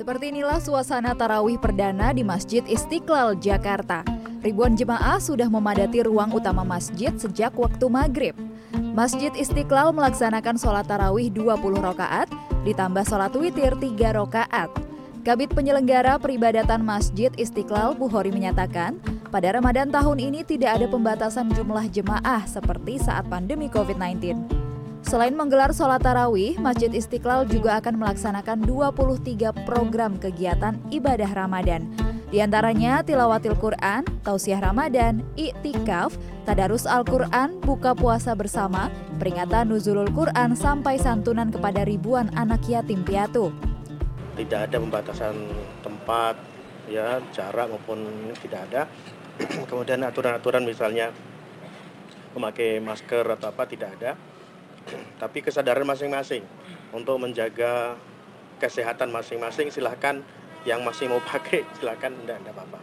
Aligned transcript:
Seperti 0.00 0.32
inilah 0.32 0.56
suasana 0.64 1.12
tarawih 1.12 1.60
perdana 1.60 2.08
di 2.16 2.24
Masjid 2.24 2.64
Istiqlal, 2.64 3.36
Jakarta. 3.36 4.00
Ribuan 4.40 4.72
jemaah 4.72 5.20
sudah 5.20 5.44
memadati 5.52 6.00
ruang 6.00 6.32
utama 6.32 6.64
masjid 6.64 7.12
sejak 7.20 7.52
waktu 7.52 7.84
maghrib. 7.84 8.32
Masjid 8.96 9.28
Istiqlal 9.36 9.92
melaksanakan 9.92 10.56
sholat 10.56 10.88
tarawih 10.88 11.28
20 11.28 11.52
rakaat, 11.84 12.32
ditambah 12.64 13.04
sholat 13.04 13.28
witir 13.36 13.76
3 13.76 14.16
rakaat. 14.16 14.72
Kabit 15.20 15.52
penyelenggara 15.52 16.16
peribadatan 16.16 16.80
Masjid 16.80 17.28
Istiqlal 17.36 17.92
Buhori 17.92 18.32
menyatakan, 18.32 18.96
pada 19.28 19.52
Ramadan 19.52 19.92
tahun 19.92 20.16
ini 20.16 20.48
tidak 20.48 20.80
ada 20.80 20.88
pembatasan 20.88 21.52
jumlah 21.52 21.92
jemaah 21.92 22.48
seperti 22.48 23.04
saat 23.04 23.28
pandemi 23.28 23.68
COVID-19. 23.68 24.48
Selain 25.10 25.34
menggelar 25.34 25.74
sholat 25.74 26.06
tarawih, 26.06 26.54
Masjid 26.62 26.86
Istiqlal 26.86 27.42
juga 27.50 27.82
akan 27.82 27.98
melaksanakan 27.98 28.62
23 28.62 29.66
program 29.66 30.14
kegiatan 30.22 30.78
ibadah 30.94 31.26
Ramadan. 31.34 31.90
Di 32.30 32.38
antaranya 32.38 33.02
tilawatil 33.02 33.58
Quran, 33.58 34.06
tausiah 34.22 34.62
Ramadan, 34.62 35.26
iktikaf, 35.34 36.14
tadarus 36.46 36.86
Al-Quran, 36.86 37.58
buka 37.58 37.90
puasa 37.98 38.38
bersama, 38.38 38.86
peringatan 39.18 39.74
nuzulul 39.74 40.14
Quran 40.14 40.54
sampai 40.54 40.94
santunan 41.02 41.50
kepada 41.50 41.82
ribuan 41.82 42.30
anak 42.38 42.62
yatim 42.70 43.02
piatu. 43.02 43.50
Tidak 44.38 44.70
ada 44.70 44.78
pembatasan 44.78 45.34
tempat 45.82 46.38
ya 46.86 47.18
jarak 47.34 47.66
maupun 47.66 48.30
tidak 48.46 48.62
ada. 48.70 48.86
Kemudian 49.74 50.06
aturan-aturan 50.06 50.62
misalnya 50.62 51.10
memakai 52.30 52.78
masker 52.78 53.26
atau 53.26 53.50
apa 53.50 53.66
tidak 53.66 53.90
ada 53.98 54.14
tapi 55.20 55.44
kesadaran 55.44 55.84
masing-masing 55.84 56.44
untuk 56.90 57.20
menjaga 57.20 57.94
kesehatan 58.58 59.12
masing-masing 59.12 59.72
silahkan 59.72 60.20
yang 60.68 60.84
masih 60.84 61.08
mau 61.08 61.20
pakai 61.24 61.64
silahkan 61.80 62.12
tidak 62.12 62.36
ada 62.44 62.50
apa-apa 62.52 62.80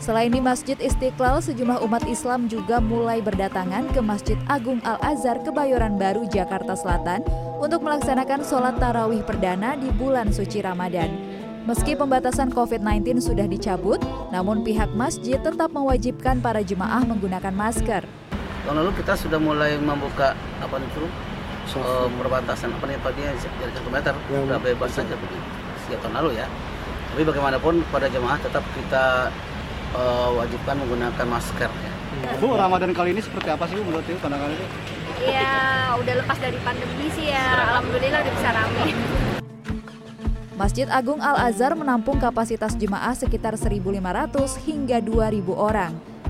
Selain 0.00 0.32
di 0.32 0.40
Masjid 0.40 0.80
Istiqlal, 0.80 1.44
sejumlah 1.44 1.84
umat 1.84 2.08
Islam 2.08 2.48
juga 2.48 2.80
mulai 2.80 3.20
berdatangan 3.20 3.92
ke 3.92 4.00
Masjid 4.00 4.40
Agung 4.48 4.80
Al-Azhar 4.80 5.44
Kebayoran 5.44 6.00
Baru, 6.00 6.24
Jakarta 6.24 6.72
Selatan 6.72 7.20
untuk 7.60 7.84
melaksanakan 7.84 8.40
sholat 8.40 8.80
tarawih 8.80 9.20
perdana 9.20 9.76
di 9.76 9.92
bulan 9.92 10.32
suci 10.32 10.64
Ramadan. 10.64 11.12
Meski 11.68 11.92
pembatasan 11.92 12.48
COVID-19 12.48 13.20
sudah 13.20 13.44
dicabut, 13.44 14.00
namun 14.32 14.64
pihak 14.64 14.88
masjid 14.96 15.36
tetap 15.36 15.68
mewajibkan 15.68 16.40
para 16.40 16.64
jemaah 16.64 17.04
menggunakan 17.04 17.52
masker. 17.52 18.00
Tahun 18.60 18.76
lalu 18.76 18.92
kita 19.00 19.12
sudah 19.16 19.40
mulai 19.40 19.80
membuka 19.80 20.36
apa 20.60 20.76
itu 20.78 21.08
uh, 21.80 22.08
perbatasan 22.20 22.76
apa 22.76 22.84
nih 22.84 23.00
tadi 23.00 23.22
dari 23.24 23.72
satu 23.72 23.88
meter 23.88 24.12
sudah 24.28 24.58
bebas 24.60 24.90
saja 24.92 25.14
begitu 25.16 25.46
sejak 25.86 25.98
tahun 26.04 26.14
lalu 26.20 26.30
ya. 26.38 26.46
Tapi 27.10 27.22
bagaimanapun 27.26 27.82
pada 27.90 28.06
jemaah 28.06 28.38
tetap 28.38 28.62
kita 28.76 29.32
uh, 29.96 30.30
wajibkan 30.38 30.78
menggunakan 30.78 31.26
masker 31.26 31.70
ya. 31.70 31.92
Bu, 32.42 32.54
Ramadan 32.58 32.90
kali 32.92 33.16
ini 33.16 33.22
seperti 33.22 33.48
apa 33.54 33.64
sih 33.70 33.78
Bu 33.78 33.86
menurut 33.86 34.04
Ibu 34.06 34.18
pandangan 34.18 34.50
itu? 34.52 34.66
Ya, 35.20 35.94
udah 35.98 36.14
lepas 36.22 36.38
dari 36.38 36.58
pandemi 36.62 37.06
sih 37.12 37.32
ya. 37.32 37.74
Alhamdulillah 37.74 38.20
udah 38.22 38.34
bisa 38.34 38.48
rame. 38.50 38.86
Masjid 40.60 40.88
Agung 40.92 41.24
Al-Azhar 41.24 41.72
menampung 41.72 42.20
kapasitas 42.20 42.76
jemaah 42.76 43.16
sekitar 43.16 43.56
1.500 43.56 44.60
hingga 44.68 45.00
2.000 45.00 45.40
orang. 45.56 46.09